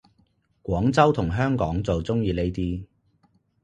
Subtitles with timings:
[0.63, 2.83] 廣州同香港就鍾意呢啲